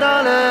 dans 0.00 0.22
le 0.24 0.47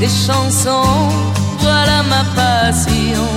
des 0.00 0.08
chansons, 0.08 1.08
voilà 1.58 2.02
ma 2.02 2.24
passion. 2.34 3.28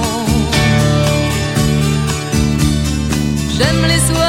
J'aime 3.58 3.86
les 3.88 4.00
soirs. 4.14 4.27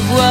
voix. 0.00 0.29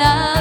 la 0.00 0.39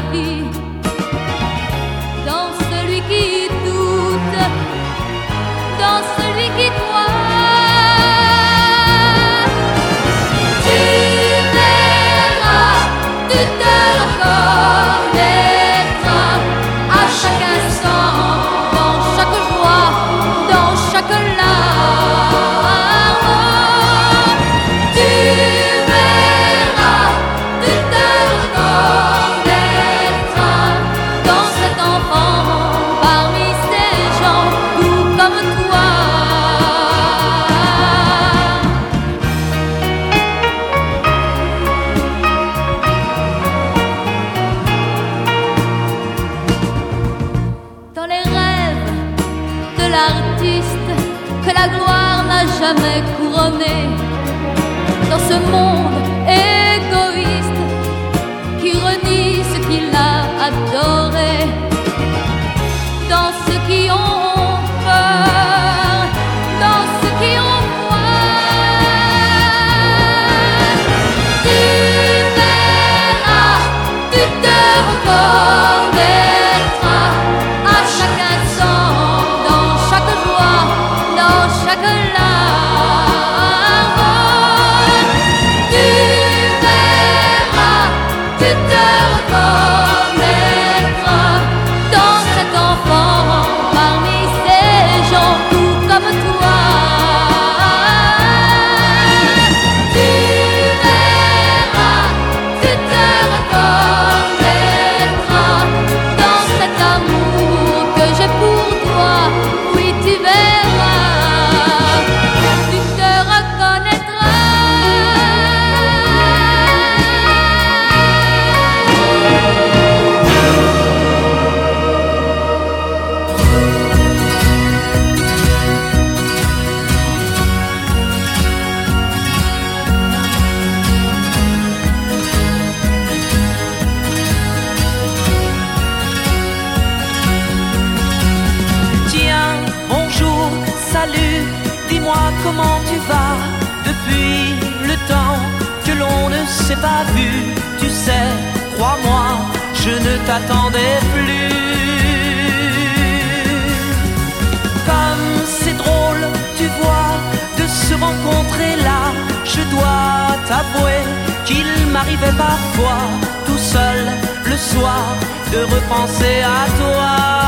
parfois, 162.37 163.01
tout 163.45 163.57
seul, 163.57 164.05
le 164.45 164.57
soir, 164.57 165.15
de 165.51 165.59
repenser 165.59 166.41
à 166.41 166.65
toi. 166.77 167.38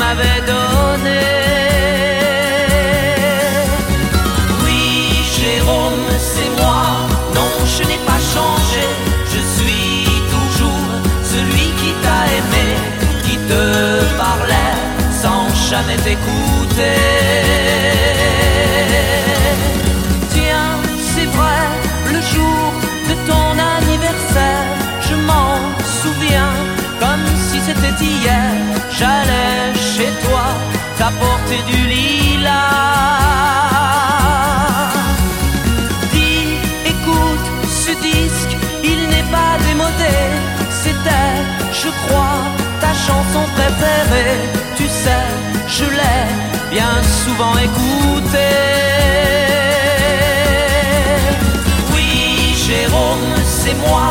M'avais 0.00 0.40
donnée. 0.52 1.36
Oui, 4.64 4.82
Jérôme, 5.36 6.08
c'est 6.32 6.52
moi. 6.60 6.82
Non, 7.36 7.50
je 7.74 7.82
n'ai 7.88 8.00
pas 8.10 8.20
changé. 8.34 8.84
Je 9.32 9.40
suis 9.54 10.04
toujours 10.34 10.88
celui 11.32 11.66
qui 11.80 11.90
t'a 12.04 12.22
aimé, 12.38 12.68
qui 13.24 13.36
te 13.50 13.64
parlait 14.24 14.78
sans 15.22 15.44
jamais 15.70 15.98
t'écouter. 16.06 17.00
Tiens, 20.34 20.74
c'est 21.10 21.30
vrai, 21.38 21.64
le 22.14 22.20
jour 22.32 22.62
de 23.08 23.14
ton 23.30 23.48
anniversaire, 23.76 24.68
je 25.08 25.14
m'en 25.28 25.54
souviens 26.00 26.54
comme 27.02 27.26
si 27.46 27.58
c'était 27.66 27.98
hier. 28.04 28.52
J'allais 28.98 29.79
t'apporter 31.00 31.60
du 31.70 31.80
lilas. 31.92 32.50
Dis, 36.12 36.48
écoute, 36.92 37.46
ce 37.84 37.92
disque, 38.08 38.54
il 38.92 39.00
n'est 39.12 39.28
pas 39.36 39.52
démodé. 39.66 40.16
C'était, 40.82 41.36
je 41.80 41.90
crois, 42.02 42.40
ta 42.82 42.92
chanson 43.06 43.44
préférée. 43.56 44.44
Tu 44.78 44.86
sais, 45.02 45.26
je 45.76 45.86
l'ai 45.98 46.22
bien 46.74 46.94
souvent 47.22 47.54
écoutée. 47.68 48.58
Oui, 51.94 52.10
Jérôme, 52.66 53.32
c'est 53.58 53.76
moi. 53.86 54.10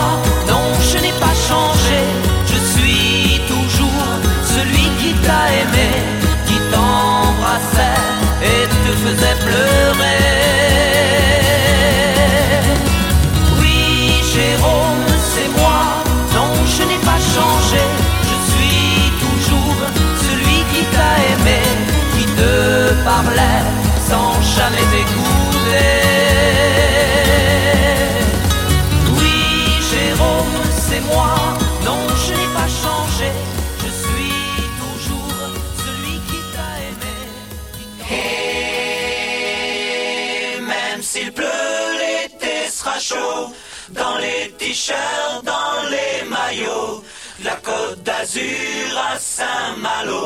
Dans 45.43 45.89
les 45.89 46.24
maillots, 46.29 47.03
la 47.43 47.55
côte 47.55 48.03
d'Azur 48.03 48.98
à 49.12 49.17
Saint-Malo. 49.17 50.19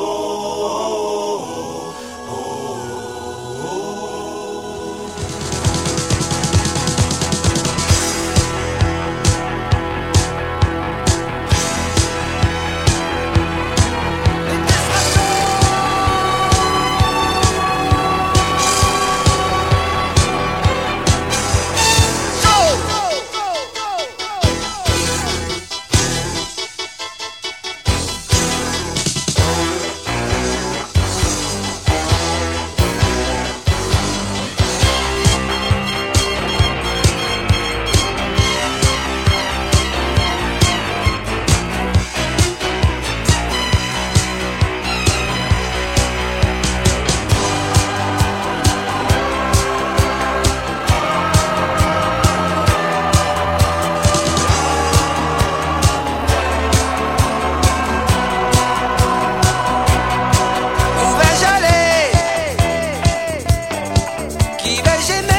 qui 64.63 64.81
va 64.81 64.97
gêner. 65.01 65.33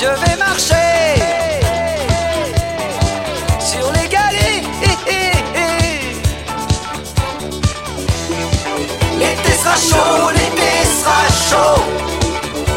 Je 0.00 0.06
vais 0.06 0.36
marcher 0.36 1.18
sur 3.58 3.90
les 3.90 4.08
galets. 4.08 4.62
L'été 9.18 9.52
sera 9.60 9.74
chaud, 9.74 10.30
l'été 10.30 10.70
sera 11.00 11.22
chaud. 11.48 11.82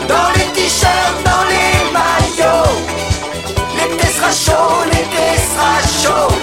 Dans 0.07 0.31
les 0.36 0.49
t-shirts, 0.55 1.21
dans 1.23 1.45
les 1.51 1.91
maillots. 1.93 2.79
L'été 3.75 4.07
sera 4.07 4.31
chaud, 4.31 4.84
l'été 4.86 5.27
sera 5.51 5.73
chaud. 6.01 6.34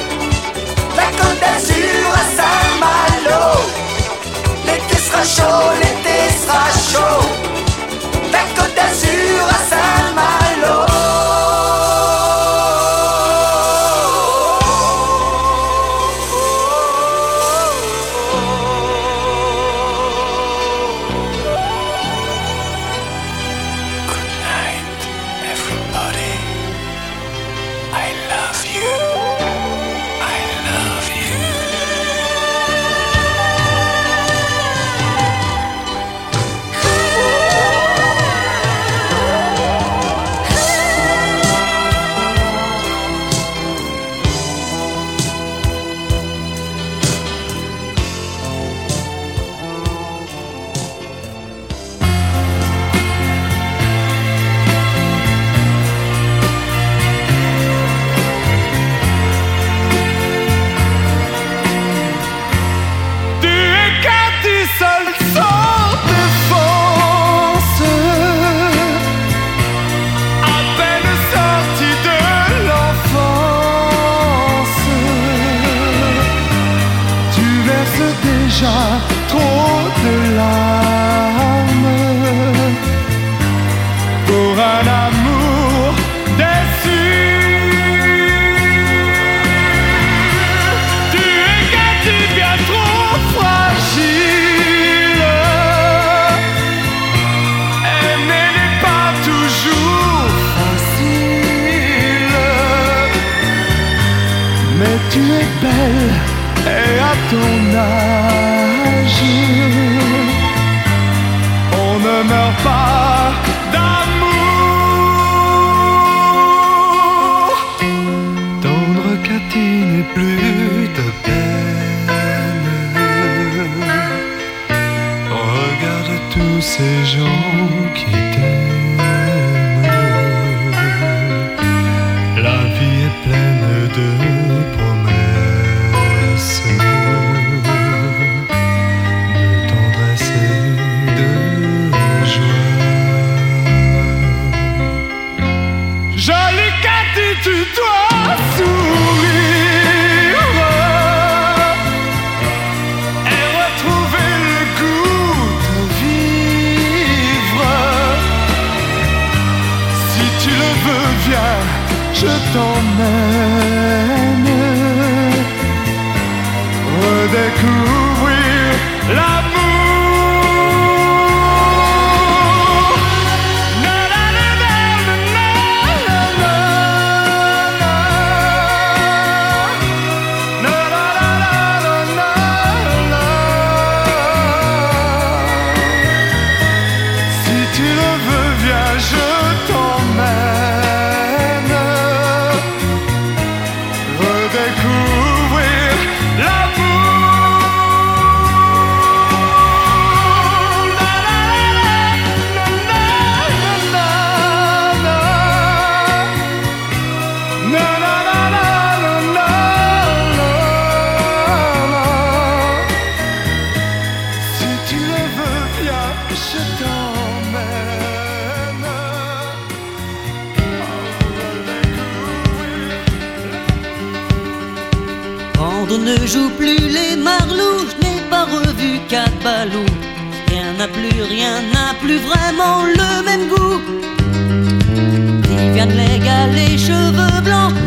La 0.96 1.08
côte 1.18 1.40
d'Azur 1.40 2.08
à 2.14 2.24
Saint-Malo. 2.36 3.42
L'été 4.64 4.96
sera 4.96 5.24
chaud, 5.24 5.72
l'été 5.80 6.16
sera 6.40 6.66
chaud. 6.92 7.26
La 8.30 8.42
côte 8.54 8.74
d'Azur 8.76 9.42
à 9.48 9.58
Saint-Malo. 9.68 9.88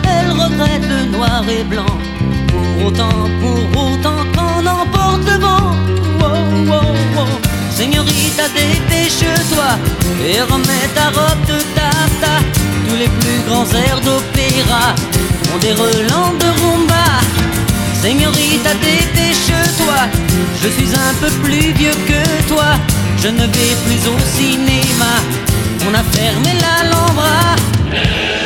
Elle 0.03 0.31
regrette 0.31 0.85
le 0.87 1.11
noir 1.11 1.43
et 1.49 1.63
blanc. 1.63 1.97
Pour 2.47 2.87
autant, 2.87 3.29
pour 3.39 3.83
autant 3.83 4.23
qu'on 4.35 4.65
emporte 4.65 5.25
le 5.25 5.37
vent. 5.39 5.75
Wow, 6.19 6.65
wow, 6.67 6.91
wow. 7.15 7.27
Señorita, 7.71 8.43
dépêche-toi 8.55 9.69
et 10.27 10.41
remets 10.41 10.89
ta 10.95 11.07
robe 11.09 11.45
de 11.47 11.59
tata. 11.75 12.35
Tous 12.87 12.95
les 12.95 13.09
plus 13.19 13.39
grands 13.47 13.69
airs 13.73 14.01
d'opéra 14.01 14.95
ont 15.53 15.59
des 15.59 15.73
relents 15.73 16.33
de 16.39 16.49
rumba. 16.61 17.05
Señorita, 18.01 18.73
dépêche-toi, 18.81 19.99
je 20.61 20.67
suis 20.69 20.91
un 20.95 21.13
peu 21.21 21.29
plus 21.43 21.71
vieux 21.73 21.97
que 22.07 22.47
toi. 22.47 22.71
Je 23.21 23.27
ne 23.27 23.41
vais 23.41 23.75
plus 23.85 24.07
au 24.07 24.17
cinéma, 24.35 25.13
on 25.87 25.93
a 25.93 26.03
fermé 26.17 26.53
l'Alhambra. 26.59 28.40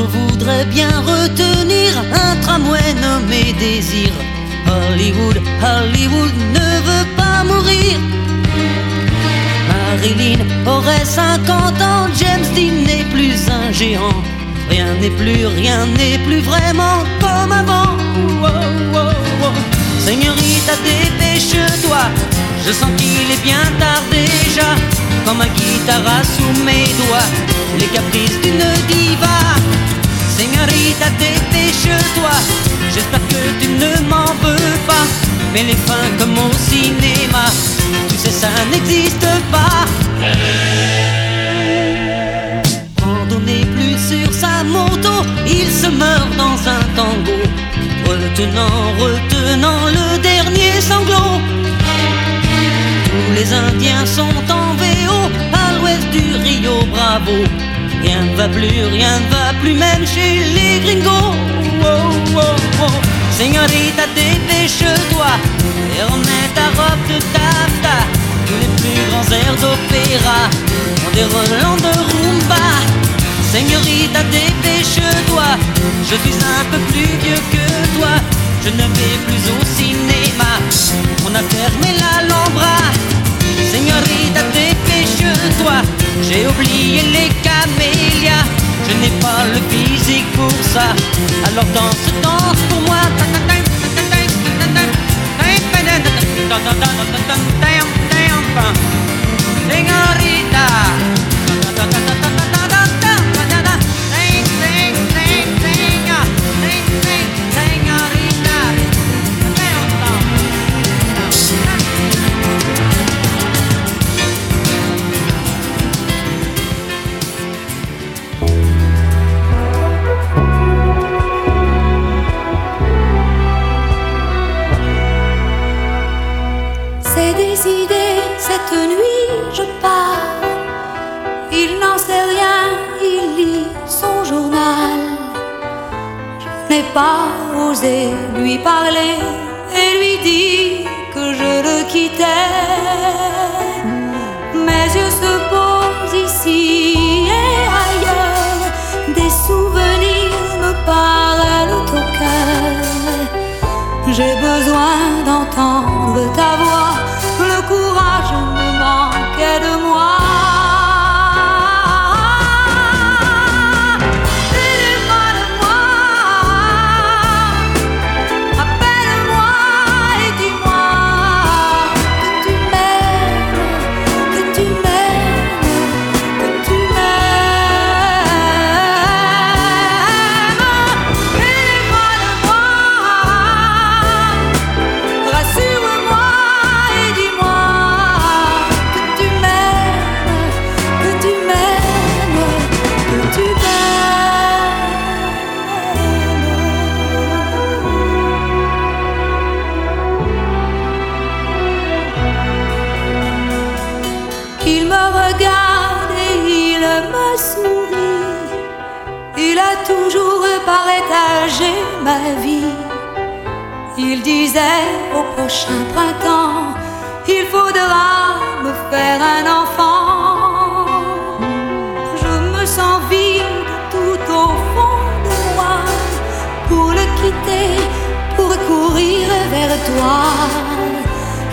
On 0.00 0.04
voudrait 0.04 0.64
bien 0.66 0.90
retenir 1.00 1.90
un 2.24 2.36
tramway 2.36 2.94
nommé 3.02 3.52
Désir. 3.58 4.12
Hollywood, 4.66 5.40
Hollywood 5.60 6.34
ne 6.54 6.68
veut 6.88 7.08
pas 7.16 7.42
mourir. 7.42 7.98
Marilyn 9.68 10.40
aurait 10.66 11.04
50 11.04 11.82
ans, 11.82 12.06
James 12.20 12.46
Dean 12.54 12.76
n'est 12.86 13.08
plus 13.12 13.50
un 13.50 13.72
géant. 13.72 14.22
Rien 14.70 14.94
n'est 15.00 15.10
plus, 15.10 15.46
rien 15.46 15.86
n'est 15.86 16.18
plus 16.18 16.40
vraiment 16.40 17.02
comme 17.20 17.50
avant. 17.50 17.96
Seigneurita, 20.04 20.74
dépêche-toi, 20.84 22.02
je 22.68 22.72
sens 22.74 22.90
qu'il 22.98 23.30
est 23.32 23.42
bien 23.42 23.64
tard 23.80 24.02
déjà. 24.10 24.68
Quand 25.24 25.34
ma 25.34 25.48
guitare 25.48 26.22
sous 26.34 26.64
mes 26.64 26.86
doigts, 27.00 27.30
les 27.78 27.86
caprices 27.86 28.38
d'une 28.42 28.68
diva. 28.90 29.38
Seigneurita, 30.36 31.08
dépêche-toi, 31.18 32.34
j'espère 32.94 33.24
que 33.32 33.42
tu 33.60 33.68
ne 33.68 33.92
m'en 34.10 34.30
veux 34.42 34.76
pas. 34.86 35.06
Mais 35.54 35.62
les 35.62 35.78
fins 35.86 36.10
comme 36.18 36.36
au 36.46 36.52
cinéma, 36.68 37.46
tu 38.08 38.16
sais 38.16 38.36
ça 38.42 38.50
n'existe 38.70 39.30
pas. 39.50 39.86
Randonnée 43.02 43.64
plus 43.74 43.98
sur 44.10 44.30
sa 44.32 44.62
moto, 44.62 45.14
il 45.46 45.70
se 45.70 45.88
meurt 45.88 46.30
dans 46.36 46.58
un 46.76 46.82
tango. 46.96 47.38
Retenant, 48.06 48.92
retenant 49.00 49.86
le 49.86 50.18
dernier 50.18 50.80
sanglot. 50.80 51.67
Tous 53.18 53.32
les 53.34 53.52
Indiens 53.52 54.06
sont 54.06 54.38
en 54.48 54.74
VO 54.80 55.18
à 55.52 55.72
l'ouest 55.76 56.08
du 56.10 56.36
Rio 56.36 56.84
Bravo. 56.92 57.38
Rien 58.02 58.22
ne 58.22 58.36
va 58.36 58.48
plus, 58.48 58.84
rien 58.92 59.18
ne 59.18 59.28
va 59.34 59.52
plus, 59.60 59.74
même 59.74 60.06
chez 60.06 60.44
les 60.54 60.78
gringos. 60.84 61.34
Oh, 61.82 62.12
oh, 62.36 62.40
oh. 62.82 62.98
Dépêche-toi 64.14 65.32
et 65.96 66.02
remets 66.02 66.50
ta 66.54 66.66
robe 66.80 67.08
de. 67.08 67.96
Tous 68.46 68.58
les 68.62 68.72
plus 68.80 69.10
grands 69.10 69.30
airs 69.30 69.58
d'opéra 69.62 70.40
ont 71.04 71.14
des 71.14 71.24
relents 71.24 71.76
de 71.76 71.92
rumba. 72.10 72.66
Señorita, 73.52 74.22
dépêche-toi, 74.30 75.48
je 76.02 76.14
suis 76.22 76.38
un 76.58 76.64
peu 76.70 76.78
plus 76.92 77.10
vieux 77.22 77.42
que 77.52 77.98
toi. 77.98 78.37
Je 78.68 78.74
ne 78.74 78.82
vais 78.82 79.18
plus 79.26 79.50
au 79.50 79.64
cinéma, 79.64 80.52
on 81.24 81.34
a 81.34 81.38
fermé 81.38 81.96
l'Alhambra. 81.98 82.76
Señorita, 83.72 84.42
dépêche-toi, 84.52 85.80
j'ai 86.20 86.46
oublié 86.46 87.00
les 87.00 87.30
camélias. 87.40 88.44
Je 88.86 88.94
n'ai 89.00 89.12
pas 89.20 89.46
le 89.54 89.60
physique 89.70 90.30
pour 90.32 90.52
ça, 90.70 90.94
alors 91.46 91.64
danse, 91.72 92.12
danse 92.22 92.60
pour 92.68 92.82
moi. 92.82 93.00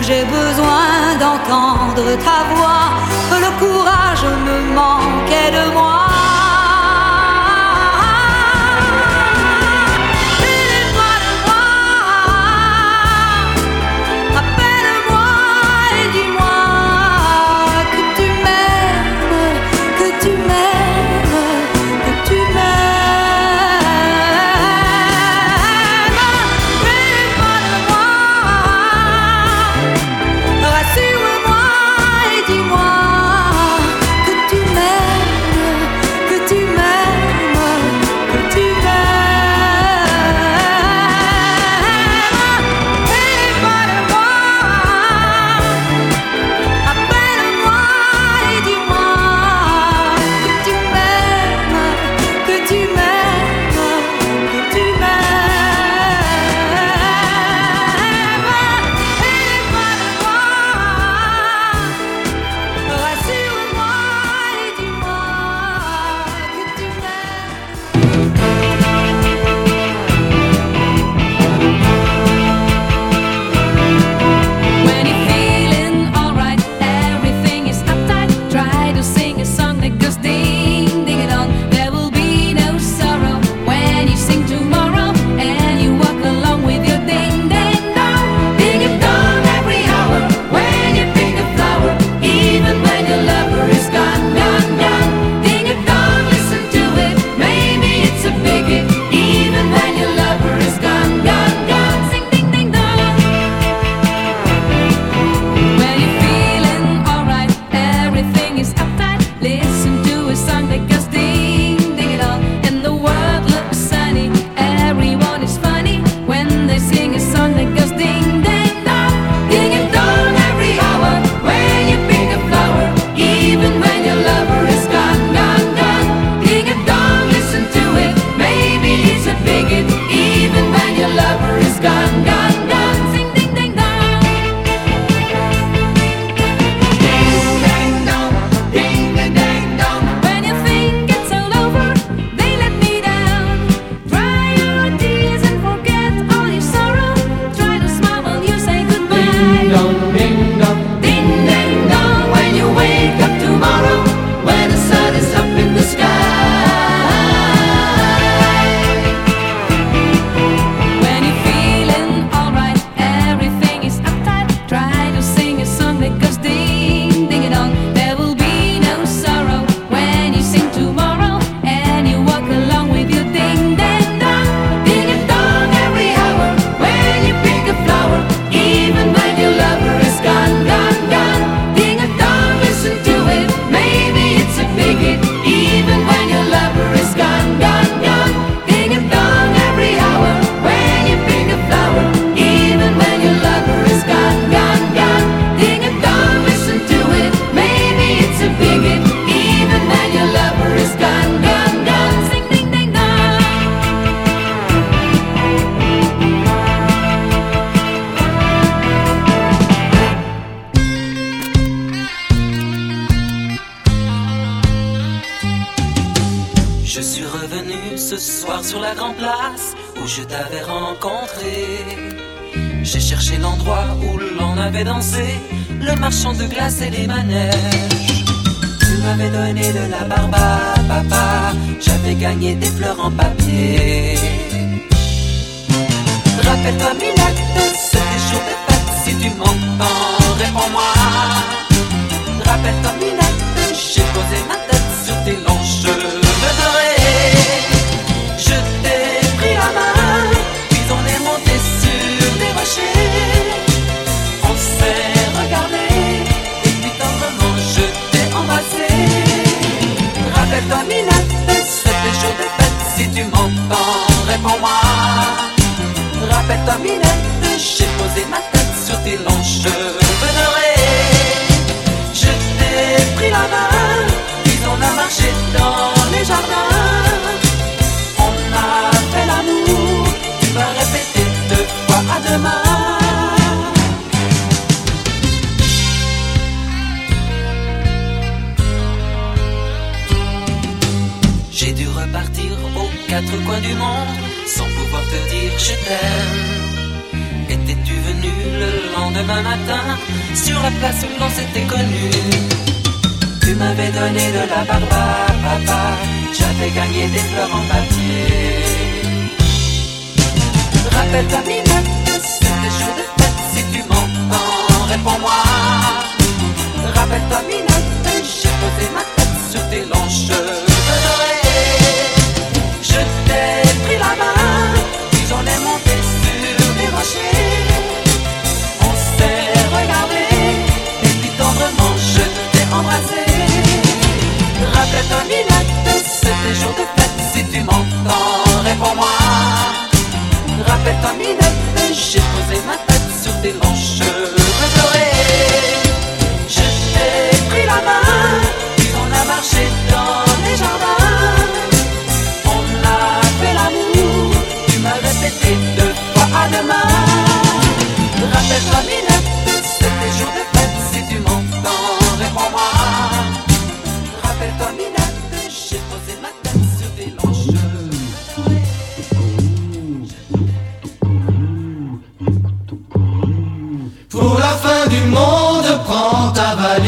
J'ai 0.06 0.24
besoin 0.24 1.16
d'entendre 1.18 2.16
ta 2.24 2.54
voix, 2.54 2.90
le 3.40 3.50
courage 3.58 4.22
me 4.46 4.72
manquait 4.72 5.50
de 5.50 5.72
moi. 5.72 6.05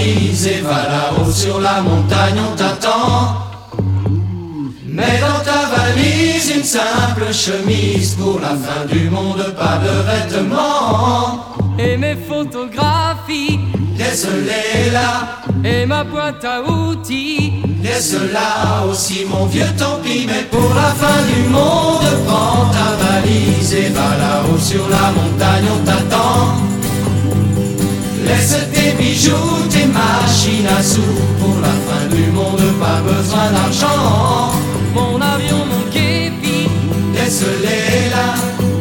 Élysée, 0.08 0.62
va 0.62 0.82
là-haut 0.94 1.30
sur 1.30 1.60
la 1.60 1.80
montagne, 1.82 2.38
on 2.50 2.56
t'attend. 2.56 3.48
Mais 4.86 5.20
dans 5.20 5.42
ta 5.44 5.60
valise, 5.74 6.50
une 6.56 6.64
simple 6.64 7.32
chemise 7.32 8.14
pour 8.14 8.40
la 8.40 8.54
fin 8.64 8.86
du 8.90 9.10
monde, 9.10 9.42
pas 9.56 9.78
de 9.86 9.94
vêtements. 10.10 11.44
Et 11.78 11.96
mes 11.96 12.16
photographies, 12.16 13.60
laisse-les-là. 13.98 15.12
Et 15.64 15.84
ma 15.84 16.04
boîte 16.04 16.44
à 16.44 16.62
outils, 16.62 17.62
laisse-la 17.82 18.86
aussi, 18.88 19.26
mon 19.28 19.46
vieux, 19.46 19.72
tant 19.76 19.98
pis. 20.02 20.26
Mais 20.26 20.44
pour 20.50 20.72
la 20.74 20.90
fin 21.02 21.20
du 21.32 21.48
monde, 21.50 22.08
prends 22.26 22.66
ta 22.76 22.88
valise 23.02 23.74
et 23.74 23.90
va 23.90 24.10
là-haut 24.22 24.58
sur 24.58 24.88
la 24.88 25.12
montagne, 25.18 25.68
on 25.76 25.84
t'attend 25.84 26.77
tes 28.88 29.02
bijoux, 29.02 29.66
tes 29.70 29.86
machines 29.86 30.66
à 30.66 30.82
sous. 30.82 31.16
Pour 31.40 31.56
la 31.60 31.74
fin 31.86 32.06
du 32.14 32.30
monde, 32.32 32.62
pas 32.80 33.00
besoin 33.00 33.50
d'argent. 33.52 34.52
Mon 34.94 35.20
avion, 35.20 35.62
mon 35.70 35.90
képi, 35.90 36.68
laisse-les 37.14 38.10
là. 38.14 38.28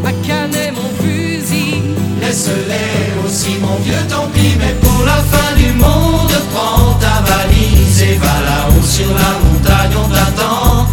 Ma 0.03 0.11
canet, 0.25 0.73
mon 0.73 0.89
fusil, 1.01 1.81
laisse-les 2.21 3.25
aussi, 3.25 3.57
mon 3.61 3.75
vieux, 3.83 4.05
tant 4.09 4.27
pis. 4.33 4.55
Mais 4.59 4.75
pour 4.81 5.05
la 5.05 5.19
fin 5.31 5.55
du 5.55 5.71
monde, 5.73 6.35
prends 6.53 6.93
ta 7.03 7.15
valise 7.29 8.01
et 8.01 8.15
va 8.15 8.37
là-haut 8.49 8.85
sur 8.85 9.11
la 9.21 9.31
montagne, 9.43 9.95
on 10.03 10.09
t'attend. 10.09 10.87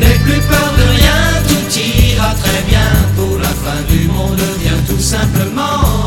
N'aie 0.00 0.20
plus 0.24 0.40
peur 0.52 0.68
de 0.78 0.86
rien, 0.98 1.20
tout 1.48 1.78
ira 1.78 2.34
très 2.42 2.62
bien. 2.68 2.88
Pour 3.16 3.38
la 3.38 3.52
fin 3.64 3.80
du 3.88 4.08
monde, 4.08 4.40
viens 4.60 4.80
tout 4.88 5.02
simplement. 5.02 6.01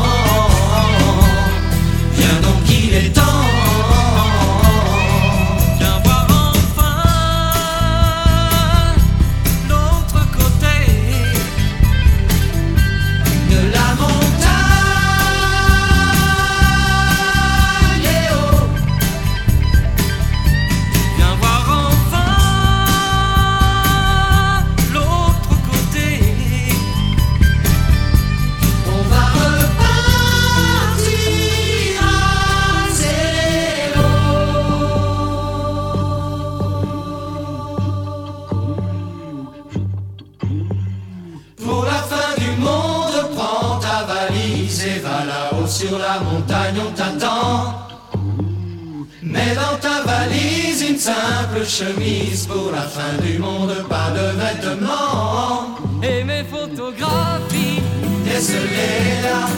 ta 49.80 50.02
valise 50.02 50.82
une 50.88 50.98
simple 50.98 51.64
chemise 51.66 52.46
pour 52.46 52.70
la 52.72 52.82
fin 52.82 53.16
du 53.22 53.38
monde, 53.38 53.74
pas 53.88 54.10
de 54.10 54.26
vêtements. 54.40 55.76
Et 56.02 56.24
mes 56.24 56.44
photographies, 56.44 57.82
yes, 58.26 58.52
là. 59.22 59.48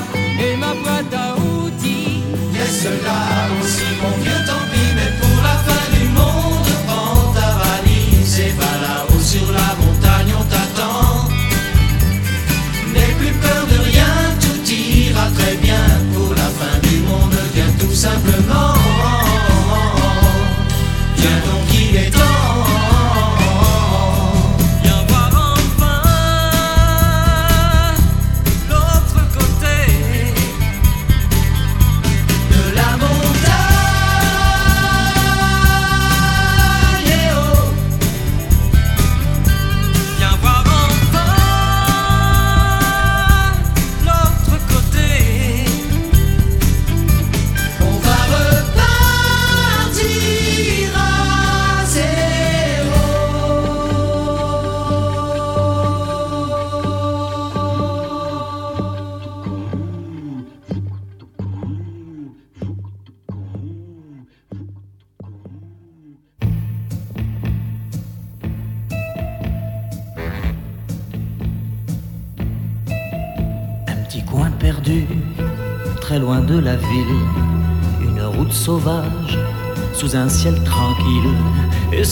Et 0.40 0.56
ma 0.56 0.74
boîte 0.74 1.12
à 1.14 1.34
outils, 1.34 2.22
yes, 2.54 2.84
là 2.84 3.48
aussi, 3.60 3.84
mon 4.00 4.22
vieux, 4.22 4.44
tant 4.46 4.64
pis, 4.70 4.94
mais 4.94 5.12
pour 5.20 5.42
la 5.42 5.56
fin 5.66 5.84
du 5.96 6.08
monde, 6.08 6.68
prends 6.86 7.32
ta 7.32 7.48
valise 7.58 8.40
et 8.40 8.52
va. 8.58 8.67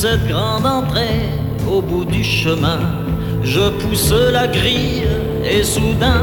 Cette 0.09 0.29
grande 0.29 0.65
entrée 0.65 1.29
au 1.69 1.83
bout 1.83 2.05
du 2.05 2.23
chemin, 2.23 2.79
je 3.43 3.65
pousse 3.81 4.15
la 4.33 4.47
grille, 4.47 5.03
et 5.45 5.65
soudain, 5.65 6.23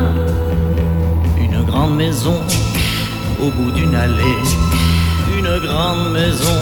une 1.38 1.66
grande 1.66 1.98
maison 1.98 2.40
au 3.42 3.50
bout 3.50 3.72
d'une 3.72 3.94
allée, 3.94 4.44
une 5.38 5.54
grande 5.68 6.14
maison 6.14 6.60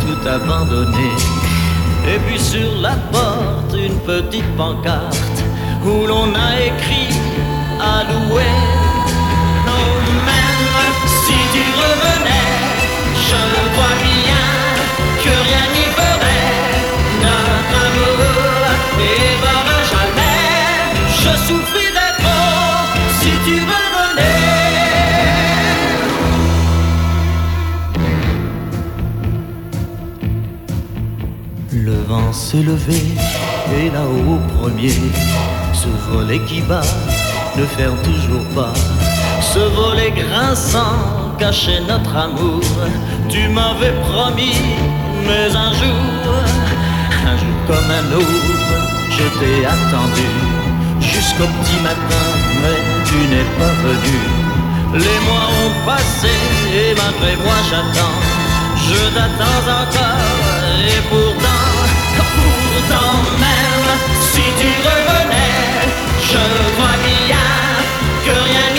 tout 0.00 0.28
abandonnée. 0.28 1.16
Et 2.12 2.18
puis 2.26 2.40
sur 2.40 2.70
la 2.80 2.96
porte, 3.12 3.72
une 3.74 3.98
petite 4.00 4.50
pancarte 4.56 5.44
où 5.84 6.06
l'on 6.08 6.34
a 6.34 6.50
écrit 6.70 7.14
à 7.80 8.02
louer. 8.10 8.67
Je 21.48 21.54
souffrirais 21.54 22.14
trop 22.18 22.84
si 23.20 23.30
tu 23.46 23.54
revenais. 23.72 24.22
Le 31.72 31.96
vent 32.06 32.32
s'est 32.34 32.58
levé 32.58 33.00
et 33.80 33.88
là-haut 33.88 34.34
au 34.34 34.40
premier, 34.58 34.92
ce 35.72 35.88
volet 36.10 36.40
qui 36.40 36.60
bat 36.60 36.82
ne 37.56 37.64
ferme 37.64 37.96
toujours 38.02 38.44
pas. 38.54 38.74
Ce 39.40 39.60
volet 39.60 40.10
grinçant 40.10 40.98
cachait 41.38 41.80
notre 41.80 42.14
amour. 42.14 42.60
Tu 43.30 43.48
m'avais 43.48 43.94
promis, 44.02 44.60
mais 45.26 45.56
un 45.56 45.72
jour, 45.72 45.96
un 47.26 47.36
jour 47.38 47.56
comme 47.66 47.90
un 47.90 48.12
autre, 48.16 48.76
je 49.08 49.24
t'ai 49.40 49.64
attendu 49.64 50.57
jusqu'au 51.00 51.46
petit 51.46 51.80
matin, 51.82 52.26
mais 52.62 52.78
tu 53.04 53.16
n'es 53.30 53.46
pas 53.58 53.74
venu. 53.86 54.18
Les 54.94 55.18
mois 55.26 55.48
ont 55.62 55.74
passé 55.86 56.34
et 56.74 56.94
malgré 56.94 57.36
moi 57.44 57.58
j'attends. 57.68 58.18
Je 58.86 59.00
t'attends 59.14 59.66
encore 59.82 60.38
et 60.94 61.00
pourtant, 61.10 61.66
pourtant 62.16 63.14
même 63.38 63.90
si 64.32 64.42
tu 64.60 64.70
revenais, 64.86 65.88
je 66.30 66.44
vois 66.76 66.98
bien 67.04 67.48
que 68.24 68.30
rien 68.30 68.77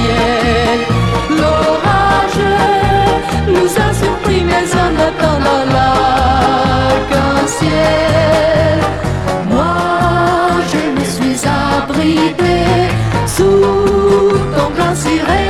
ciel. 0.00 0.78
L'orage 1.38 2.42
nous 3.46 3.70
a 3.86 3.88
surpris, 3.92 4.42
mais 4.44 4.68
en 4.84 4.92
attendant 5.08 5.64
l'arc-en-ciel. 5.74 7.18
Moi, 9.50 9.76
je 10.72 10.82
me 10.98 11.04
suis 11.04 11.40
abritée 11.46 12.88
sous 13.26 14.36
ton 14.54 14.68
grand 14.76 14.94
ciré, 14.94 15.46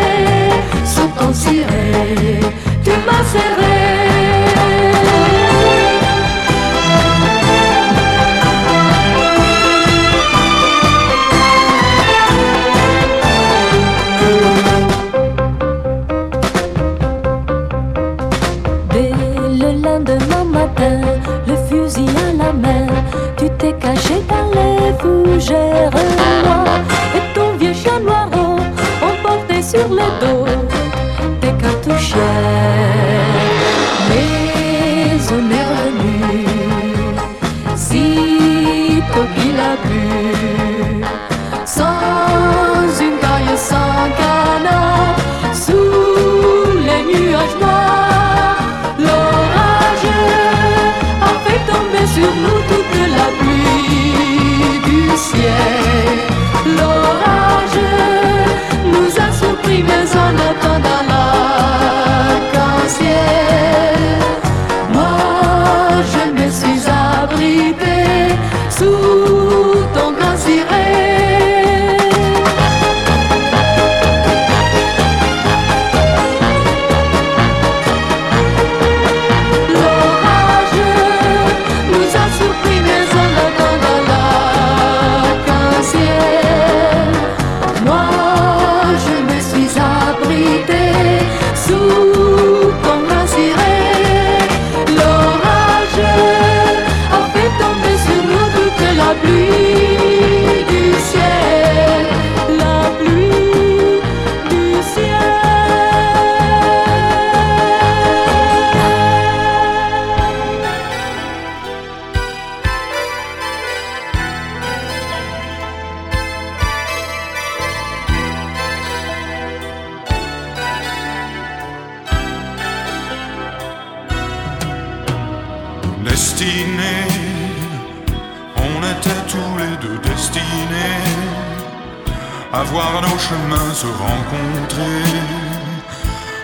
sous 0.84 1.10
ton 1.18 1.30
ciré, 1.32 2.40
tu 2.84 2.92
m'as 3.06 3.24
serré. 3.32 4.09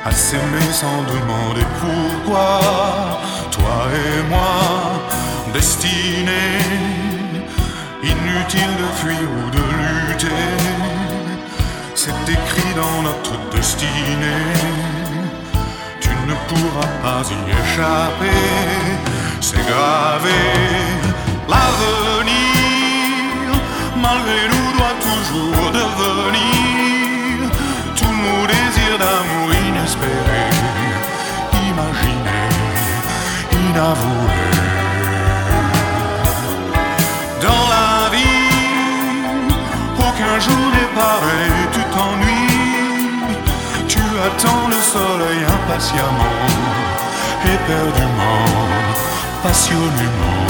À 0.06 0.10
s'aimer 0.12 0.70
sans 0.72 1.02
demander 1.14 1.66
pourquoi, 1.80 2.60
toi 3.50 3.78
et 4.04 4.22
moi, 4.30 4.60
destinés, 5.52 6.62
inutile 8.02 8.74
de 8.82 8.88
fuir 9.00 9.28
ou 9.38 9.50
de 9.50 9.64
lutter, 9.80 10.46
c'est 11.94 12.28
écrit 12.36 12.74
dans 12.74 13.02
notre 13.02 13.34
destinée 13.50 14.96
ne 16.26 16.34
pourra 16.48 16.86
pas 17.02 17.22
y 17.30 17.38
échapper. 17.58 18.42
C'est 19.40 19.64
gravé. 19.70 20.40
L'avenir, 21.52 22.34
malgré 23.96 24.40
nous, 24.52 24.68
doit 24.76 24.98
toujours 25.08 25.68
devenir 25.80 27.50
tous 27.98 28.16
nos 28.26 28.42
d'amour 29.00 29.48
inespérés, 29.68 30.50
imaginés, 31.68 32.54
inavoués. 33.52 34.54
Dans 37.42 37.64
la 37.74 38.10
vie, 38.14 38.50
aucun 39.98 40.38
jour 40.40 40.66
n'est 40.74 40.92
pareil, 40.94 41.52
tu 41.72 41.80
t'ennuies 41.94 42.46
attends 44.26 44.68
le 44.68 44.80
soleil 44.94 45.40
impatiemment, 45.56 46.38
éperdument, 47.44 48.44
passionnément. 49.42 50.42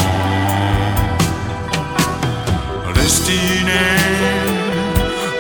Destiné, 2.95 3.87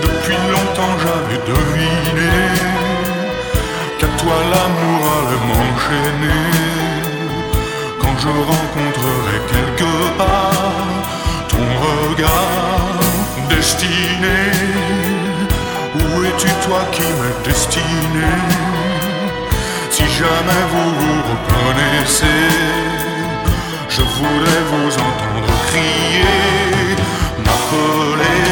depuis 0.02 0.38
longtemps 0.54 0.96
j'avais 1.02 1.40
deviné 1.50 2.55
l'amour 4.52 5.02
allait 5.16 5.44
m'enchaîner. 5.48 6.44
Quand 8.00 8.16
je 8.18 8.28
rencontrerai 8.28 9.38
quelque 9.52 9.92
part 10.18 10.86
ton 11.48 11.66
regard 11.86 13.00
destiné 13.48 14.38
où 15.94 16.24
es-tu 16.24 16.48
toi 16.66 16.80
qui 16.92 17.02
m'es 17.02 17.36
destiné? 17.44 18.32
Si 19.90 20.02
jamais 20.02 20.64
vous 20.72 20.90
vous 21.00 21.20
reconnaissez 21.30 22.48
Je 23.88 24.02
voudrais 24.02 24.62
vous 24.70 24.92
entendre 24.92 25.54
crier 25.68 26.96
M'appeler 27.44 28.42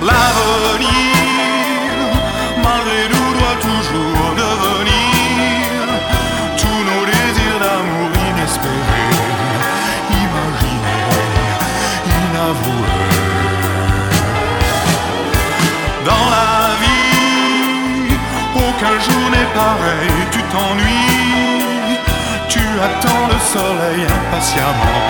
l'avenir 0.00 0.83
tu 20.30 20.40
t'ennuies. 20.52 21.98
Tu 22.48 22.60
attends 22.60 23.26
le 23.28 23.38
soleil 23.52 24.04
impatiemment, 24.04 25.00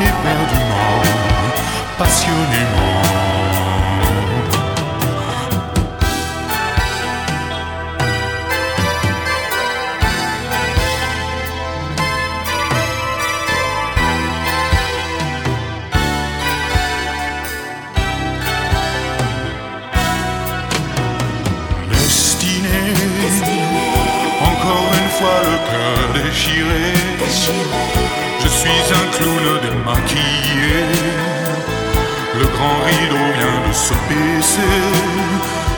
éperdument, 0.00 1.02
passionnément. 1.98 3.39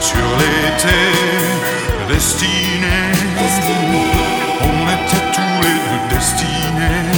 Sur 0.01 0.29
l'été. 0.41 1.01
Destiné. 2.09 3.01
On 4.61 4.83
était 4.95 5.27
tous 5.37 5.59
les 5.65 5.79
deux 5.89 6.05
destinés. 6.15 7.11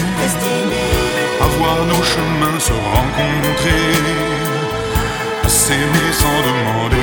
À 1.40 1.46
voir 1.58 1.78
nos 1.86 2.02
chemins 2.02 2.60
se 2.60 2.72
rencontrer, 2.72 3.86
à 5.44 5.48
s'aimer 5.48 6.12
sans 6.12 6.38
demander 6.48 6.93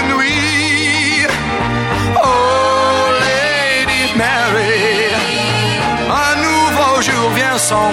nuit. 0.00 1.26
Oh 2.22 3.10
Lady 3.20 4.12
Mary, 4.16 5.12
un 6.08 6.34
nouveau 6.36 7.02
jour 7.02 7.30
vient 7.34 7.58
sans 7.58 7.92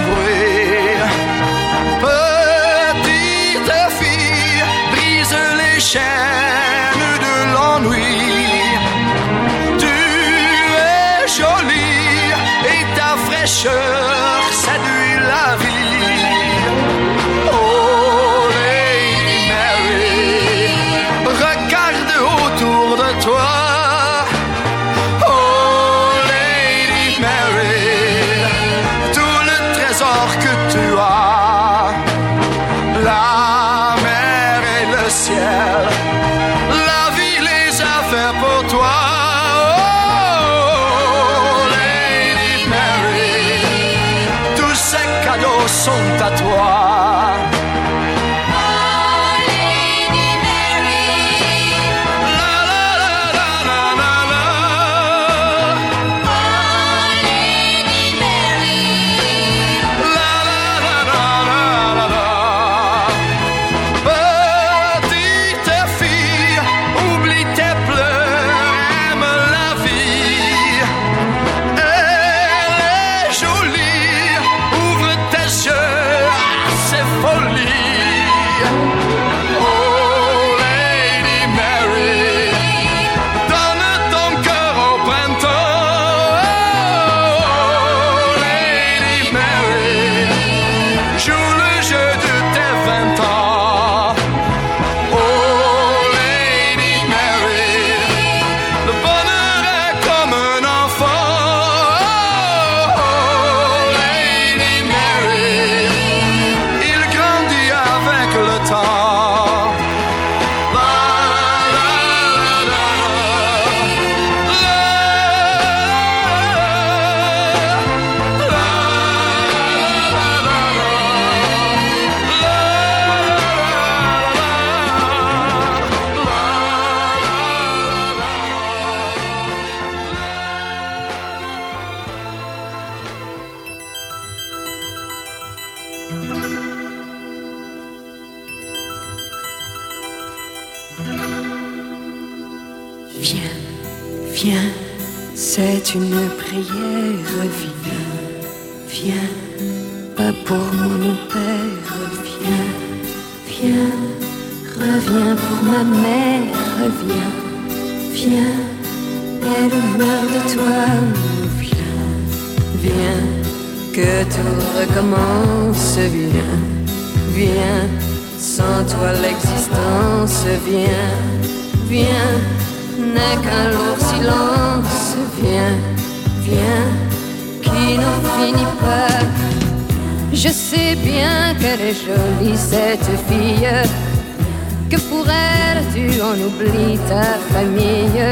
oublies 186.49 186.99
ta 187.07 187.25
famille. 187.53 188.25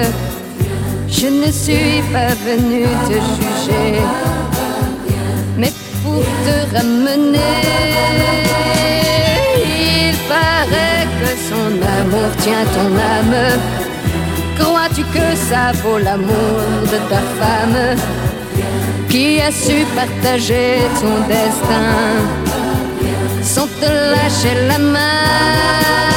Je 1.07 1.27
ne 1.27 1.51
suis 1.51 2.01
pas 2.13 2.33
venu 2.47 2.83
te 3.07 3.17
juger, 3.35 3.93
mais 5.57 5.71
pour 6.03 6.23
te 6.45 6.57
ramener. 6.75 7.63
Il 10.09 10.15
paraît 10.33 11.05
que 11.19 11.29
son 11.49 11.69
amour 11.99 12.29
tient 12.43 12.65
ton 12.75 12.89
âme. 13.17 13.59
Crois-tu 14.59 15.03
que 15.15 15.27
ça 15.49 15.71
vaut 15.81 15.99
l'amour 15.99 16.59
de 16.91 16.99
ta 17.11 17.21
femme 17.39 17.97
qui 19.09 19.39
a 19.41 19.51
su 19.51 19.77
partager 19.95 20.79
ton 20.99 21.15
destin 21.33 21.93
sans 23.41 23.67
te 23.79 23.91
lâcher 24.13 24.55
la 24.67 24.77
main? 24.77 26.16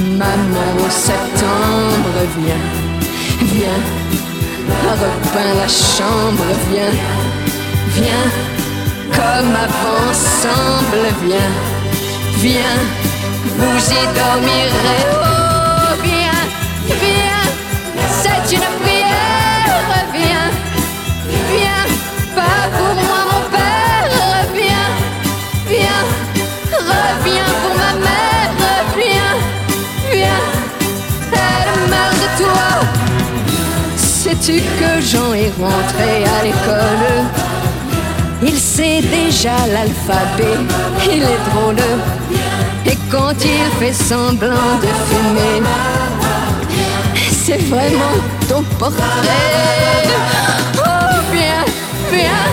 Maman 0.00 0.70
au 0.78 0.90
septembre, 0.90 2.14
viens, 2.38 2.66
viens, 3.54 3.82
repeins 5.02 5.54
la 5.56 5.68
chambre, 5.68 6.44
viens, 6.70 6.96
viens, 7.96 8.30
comme 9.12 9.54
avant 9.66 10.10
ensemble, 10.10 11.06
viens, 11.24 11.52
viens, 12.38 12.80
vous 13.58 13.92
y 13.92 14.02
dormirez. 14.18 15.39
Que 34.58 35.00
Jean 35.00 35.32
est 35.32 35.52
rentré 35.60 36.24
à 36.24 36.42
l'école 36.42 37.06
Il 38.42 38.58
sait 38.58 39.00
déjà 39.00 39.54
l'alphabet, 39.72 40.58
il 41.04 41.22
est 41.22 41.50
drôle. 41.50 41.76
Et 42.84 42.98
quand 43.12 43.34
il 43.44 43.78
fait 43.78 43.92
semblant 43.92 44.74
de 44.82 44.88
fumer, 45.06 45.62
c'est 47.30 47.62
vraiment 47.68 48.18
ton 48.48 48.64
portrait. 48.76 48.98
Oh, 50.78 51.20
viens, 51.32 51.64
viens, 52.10 52.48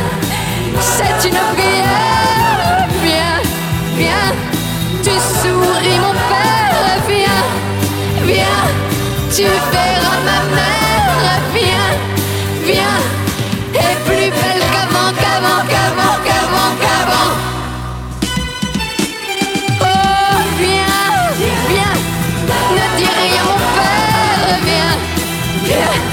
c'est 0.79 1.29
une 1.29 1.41
prière. 1.55 2.87
Viens, 3.03 3.41
viens, 3.97 4.35
tu 5.01 5.09
souris 5.09 5.99
mon 5.99 6.13
père. 6.29 6.99
Viens, 7.07 7.43
viens, 8.23 8.67
tu 9.35 9.43
verras 9.43 10.19
ma 10.25 10.55
mère. 10.55 10.86
plus 14.29 14.41
belle 14.41 14.59
qu'avant, 14.59 15.11
qu'avant, 15.21 15.61
qu'avant, 15.67 16.17
qu'avant, 16.25 16.71
qu'avant. 16.81 17.31
Oh, 19.81 20.39
viens, 20.59 21.31
viens, 21.69 21.97
ne 22.75 22.97
dis 22.97 23.11
rien, 23.21 23.43
mon 23.43 23.57
père, 23.75 24.59
viens, 24.65 24.97
viens. 25.65 26.06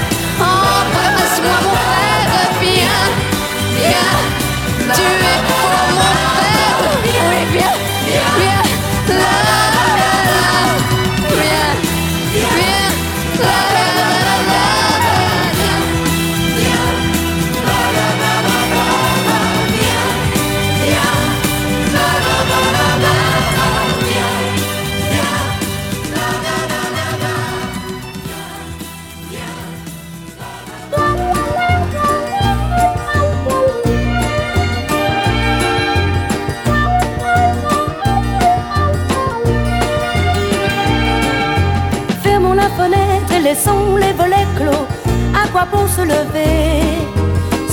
Quoi 45.55 45.65
pour 45.71 45.87
se 45.87 46.01
lever 46.01 46.81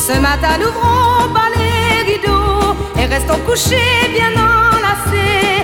Ce 0.06 0.14
matin, 0.28 0.54
n'ouvrons 0.60 1.26
pas 1.36 1.48
les 1.56 2.12
rideaux 2.12 2.76
et 3.00 3.06
restons 3.14 3.40
couchés 3.46 4.02
bien 4.16 4.32
enlacés. 4.50 5.56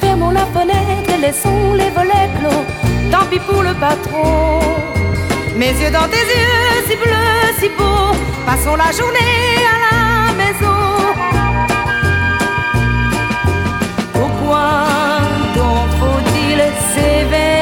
Fermons 0.00 0.34
la 0.40 0.46
fenêtre 0.54 1.08
et 1.14 1.20
laissons 1.26 1.64
les 1.80 1.90
volets 1.98 2.30
clos. 2.38 2.64
Tant 3.12 3.26
pis 3.30 3.40
pour 3.48 3.62
le 3.68 3.74
patron. 3.86 4.60
Mes 5.60 5.72
yeux 5.80 5.92
dans 5.98 6.08
tes 6.14 6.26
yeux, 6.34 6.76
si 6.88 6.94
bleus, 7.02 7.48
si 7.60 7.68
beaux. 7.78 8.12
Passons 8.50 8.76
la 8.84 8.90
journée 8.98 9.44
à 9.74 9.76
la 9.86 9.96
maison. 10.42 10.80
Pourquoi 14.18 14.66
donc 15.58 15.86
faut-il 16.00 16.58
s'éveiller 16.92 17.55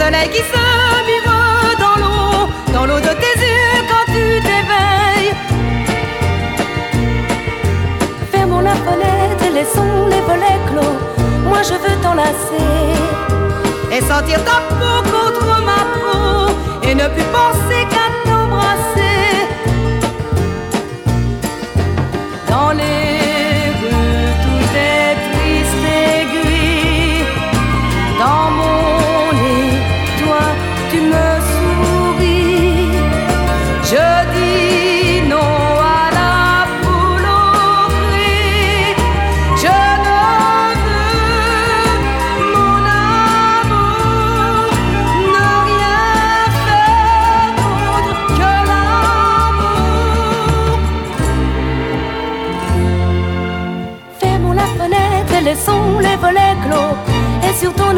soleil 0.00 0.28
qui 0.30 0.42
se 0.52 0.64
mire 1.08 1.26
dans 1.84 1.96
l'eau, 2.02 2.48
dans 2.72 2.86
l'eau 2.86 3.00
de 3.08 3.12
tes 3.22 3.36
yeux 3.44 3.80
quand 3.90 4.06
tu 4.14 4.24
t'éveilles. 4.48 5.34
Fermons 8.32 8.64
la 8.70 8.76
fenêtre 8.86 9.42
et 9.48 9.52
laissons 9.58 10.06
les 10.12 10.22
volets 10.28 10.60
clos. 10.68 10.96
Moi 11.50 11.60
je 11.70 11.76
veux 11.82 11.96
t'enlacer 12.02 12.70
et 13.94 14.00
sentir 14.10 14.38
ta 14.48 14.58
peau 14.78 14.96
contre 15.14 15.50
ma 15.70 15.82
peau 15.94 16.88
et 16.88 16.94
ne 16.94 17.06
plus 17.14 17.28
penser 17.38 17.80
qu'à 17.92 18.06
t'embrasser. 18.24 19.28
Dans 22.48 22.72
les 22.80 23.09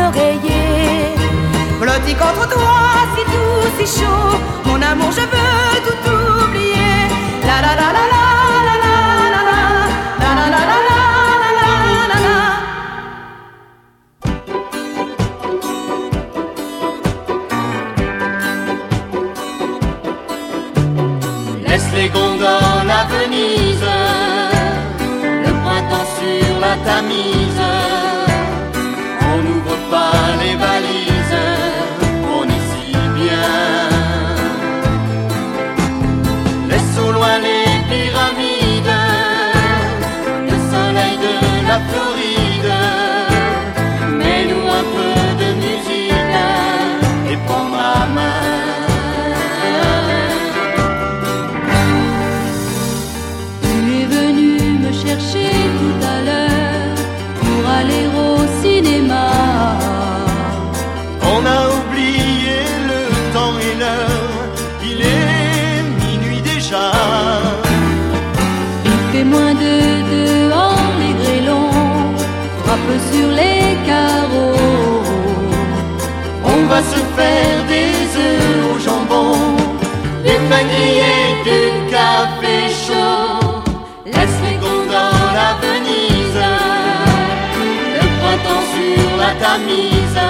l'oreiller. 0.02 1.14
Blotti 1.80 2.14
contre 2.14 2.48
toi, 2.48 2.78
si 3.14 3.22
doux, 3.32 3.64
si 3.78 3.86
chaud, 4.00 4.36
mon 4.66 4.80
amour, 4.90 5.10
je 5.18 5.24
veux 5.32 5.78
tout 5.86 6.02
oublier. 6.44 6.94
La 7.48 7.56
la 7.64 7.72
la 7.80 7.88
la 7.96 8.04
la. 8.12 8.22
Laisse 21.66 21.90
les 21.96 22.08
gondoles 22.08 22.92
à 23.00 23.04
Venise, 23.12 23.88
le 25.44 25.52
printemps 25.62 26.08
sur 26.18 26.60
la 26.60 26.74
Tamise 26.84 27.51
des 77.68 77.96
œufs 78.26 78.64
au 78.70 78.78
jambon, 78.78 79.36
du 80.24 80.34
pain 80.48 80.64
grillé, 80.70 81.14
du 81.44 81.60
café 81.90 82.56
chaud. 82.84 83.62
Laisse 84.06 84.38
les 84.44 84.56
gondoles 84.56 85.40
à 85.48 85.52
Venise, 85.62 86.44
le 87.96 88.04
printemps 88.20 88.66
sur 88.74 89.10
la 89.22 89.32
Tamise. 89.42 90.20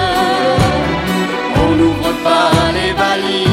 On 1.63 1.69
n'ouvre 1.75 2.11
pas 2.23 2.51
les 2.77 2.93
valises, 2.93 3.52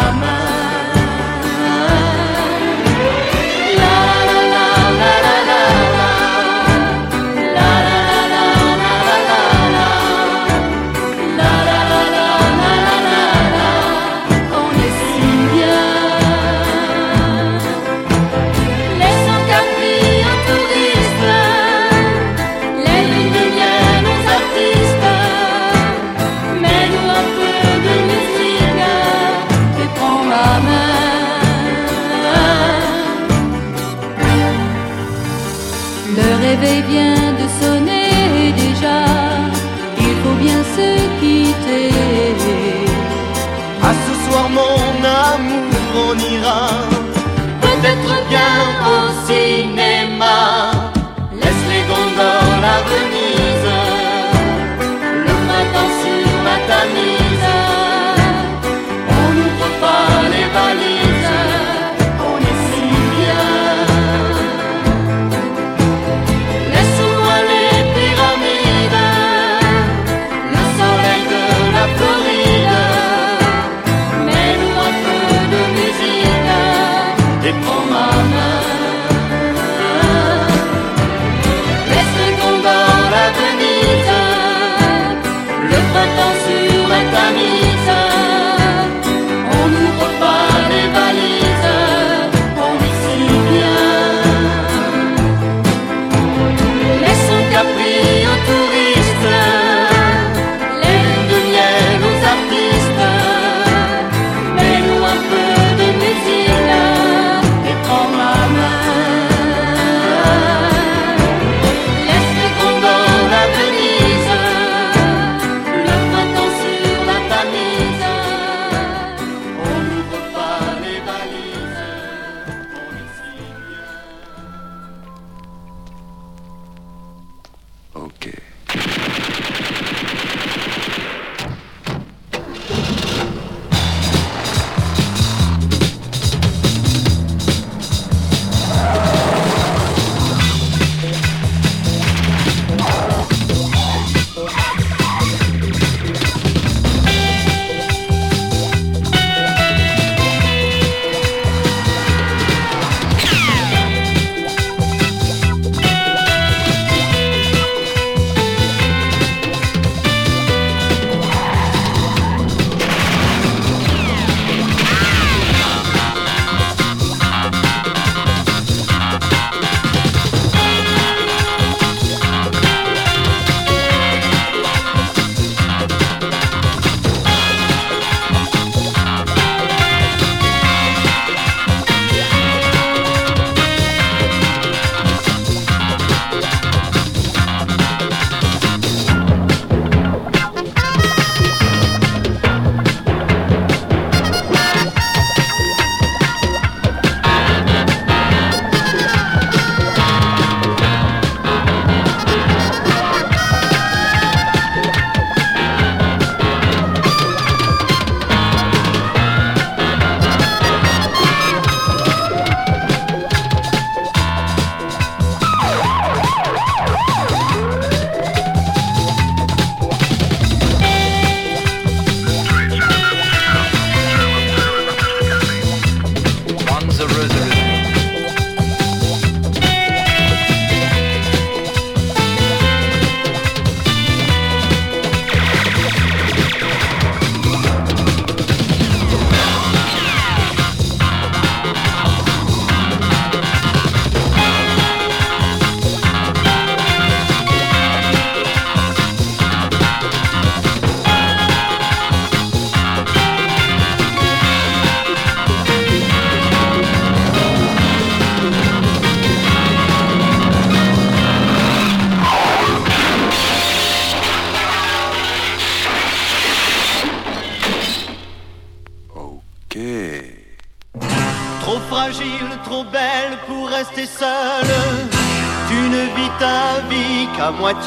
Mama. 0.00 0.77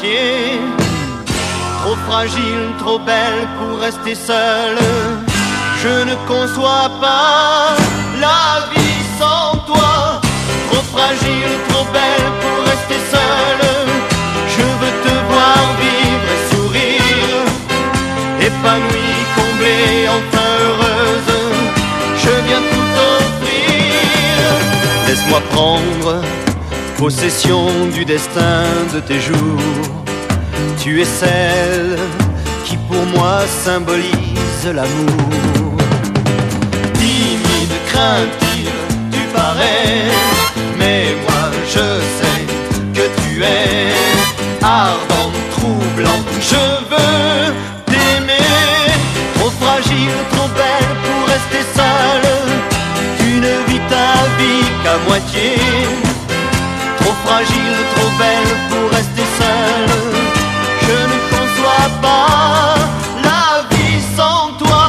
Trop 0.02 1.94
fragile, 2.08 2.74
trop 2.80 2.98
belle 2.98 3.46
pour 3.56 3.78
rester 3.78 4.16
seule. 4.16 4.76
Je 5.80 6.02
ne 6.02 6.14
conçois 6.26 6.90
pas 7.00 7.76
la 8.20 8.66
vie 8.74 9.04
sans 9.20 9.58
toi. 9.58 10.20
Trop 10.70 10.82
fragile, 10.92 11.54
trop 11.68 11.86
belle 11.92 12.28
pour 12.42 12.58
rester 12.66 12.98
seule. 13.12 13.68
Je 14.56 14.62
veux 14.80 14.94
te 15.04 15.14
voir 15.30 15.60
vivre 15.84 16.28
et 16.34 16.42
sourire. 16.50 17.46
Épanouie, 18.40 19.22
comblée, 19.36 20.08
enfin 20.18 20.48
heureuse. 20.64 21.32
Je 22.24 22.32
viens 22.48 22.64
tout 22.72 22.92
offrir. 23.14 24.42
Laisse-moi 25.06 25.40
prendre 25.52 26.41
possession 27.02 27.66
du 27.92 28.04
destin 28.04 28.62
de 28.94 29.00
tes 29.00 29.18
jours. 29.18 29.82
Tu 30.80 31.00
es 31.02 31.04
celle 31.04 31.98
qui 32.64 32.76
pour 32.88 33.04
moi 33.16 33.40
symbolise 33.64 34.66
l'amour. 34.76 35.78
Timide, 37.00 37.76
craintive, 37.90 38.82
tu 39.10 39.22
parais, 39.34 40.12
mais 40.78 41.06
moi 41.24 41.44
je 41.74 41.86
sais 42.18 42.42
que 42.96 43.04
tu 43.20 43.42
es 43.42 43.88
ardente, 44.62 45.40
troublante. 45.56 46.32
Je 46.52 46.64
veux 46.92 47.52
t'aimer, 47.90 48.54
trop 49.34 49.52
fragile, 49.60 50.18
trop 50.34 50.50
belle 50.60 50.92
pour 51.04 51.20
rester 51.34 51.62
seule. 51.78 52.30
Tu 53.18 53.28
ne 53.46 53.54
vis 53.68 53.84
ta 53.90 54.12
vie 54.38 54.68
qu'à 54.84 54.96
moitié 55.08 56.01
belle 58.22 58.54
pour 58.70 58.86
rester 58.98 59.26
seule. 59.40 59.94
Je 60.86 60.96
ne 61.12 61.18
conçois 61.32 61.88
pas 62.06 62.74
la 63.28 63.46
vie 63.70 64.00
sans 64.18 64.42
toi, 64.62 64.86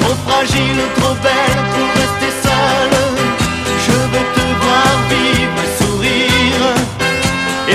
trop 0.00 0.16
fragile, 0.26 0.80
trop 0.98 1.16
belle 1.26 1.62
pour 1.74 1.88
rester 2.02 2.30
seule. 2.46 2.98
Je 3.86 3.96
veux 4.12 4.26
te 4.36 4.46
voir 4.62 4.92
vivre 5.12 5.58
et 5.66 5.72
sourire, 5.80 6.66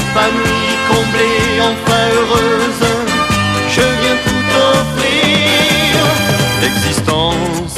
épanouie, 0.01 0.75
comblée, 0.91 1.43
enfin 1.71 2.03
heureuse. 2.17 2.85
Je 3.75 3.85
viens 3.99 4.19
tout 4.27 4.45
offrir. 4.71 5.95
L'existence, 6.63 7.75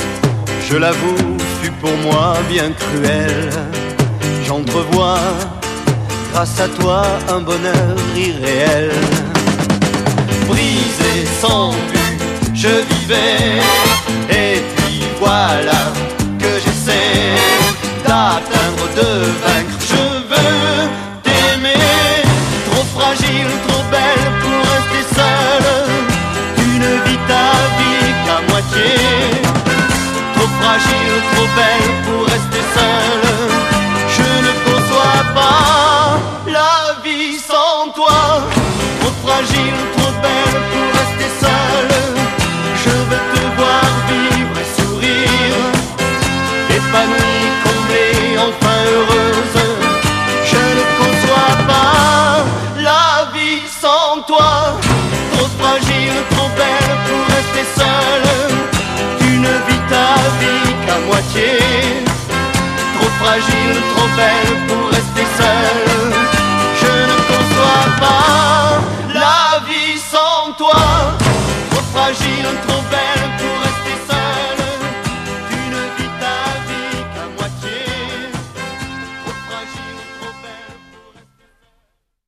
je 0.68 0.76
l'avoue, 0.84 1.38
fut 1.62 1.76
pour 1.84 1.95
moi 2.07 2.26
bien 2.53 2.70
cruelle. 2.84 3.49
J'entrevois 4.45 5.20
grâce 6.34 6.60
à 6.60 6.68
toi, 6.68 7.04
un 7.30 7.42
bonheur 7.42 7.96
irréel. 8.16 8.92
Brisé 10.48 11.26
sans 11.42 11.72
but, 11.72 12.20
je 12.54 12.68
vivais, 12.68 13.62
et 14.30 14.62
puis 14.76 15.04
voilà 15.20 15.82
que 16.40 16.52
j'essaie 16.64 17.36
d'atteindre, 18.04 18.86
de 18.96 19.12
vaincre. 19.44 19.78
Je 19.92 20.04
veux 20.32 20.90
t'aimer, 21.24 21.86
trop 22.70 22.86
fragile, 22.96 23.52
trop 23.68 23.84
belle 23.92 24.28
pour 24.42 24.60
rester 24.74 25.04
seule. 25.16 25.92
Tu 26.58 26.68
ne 26.84 26.94
vis 27.06 27.22
ta 27.28 27.50
vie 27.78 28.12
qu'à 28.26 28.40
moitié, 28.52 28.92
trop 30.36 30.50
fragile, 30.62 31.16
trop 31.34 31.50
belle 31.60 31.92
pour 32.06 32.22
rester 32.26 32.64
seule. 32.76 33.49
Je 50.51 50.57
ne 50.78 50.84
conçois 50.99 51.55
pas 51.68 52.43
la 52.78 53.32
vie 53.34 53.62
sans 53.82 54.22
toi. 54.28 54.78
Trop 55.34 55.49
fragile, 55.60 56.18
trop 56.32 56.49
belle 56.57 56.95
pour 57.07 57.24
rester 57.36 57.66
seule. 57.80 58.30
Tu 59.20 59.38
ne 59.38 59.53
vis 59.68 59.84
ta 59.89 60.12
vie 60.39 60.74
qu'à 60.86 60.99
moitié. 61.07 61.60
Trop 62.95 63.12
fragile, 63.22 63.78
trop 63.95 64.10
belle 64.18 64.68
pour 64.68 64.89
rester 64.89 65.26
seule. 65.38 65.89